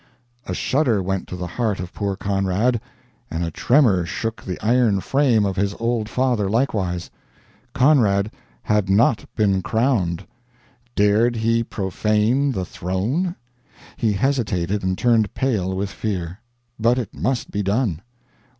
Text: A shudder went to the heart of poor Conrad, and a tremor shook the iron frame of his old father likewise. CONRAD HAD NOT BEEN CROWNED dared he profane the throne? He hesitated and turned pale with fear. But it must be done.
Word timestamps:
A 0.47 0.55
shudder 0.55 0.99
went 1.03 1.27
to 1.27 1.35
the 1.35 1.45
heart 1.45 1.79
of 1.79 1.93
poor 1.93 2.15
Conrad, 2.15 2.81
and 3.29 3.43
a 3.45 3.51
tremor 3.51 4.03
shook 4.03 4.43
the 4.43 4.59
iron 4.59 4.99
frame 4.99 5.45
of 5.45 5.57
his 5.57 5.75
old 5.79 6.09
father 6.09 6.49
likewise. 6.49 7.11
CONRAD 7.75 8.31
HAD 8.63 8.89
NOT 8.89 9.25
BEEN 9.35 9.61
CROWNED 9.61 10.25
dared 10.95 11.35
he 11.35 11.63
profane 11.63 12.51
the 12.51 12.65
throne? 12.65 13.35
He 13.95 14.13
hesitated 14.13 14.81
and 14.81 14.97
turned 14.97 15.35
pale 15.35 15.77
with 15.77 15.91
fear. 15.91 16.39
But 16.79 16.97
it 16.97 17.13
must 17.13 17.51
be 17.51 17.61
done. 17.61 18.01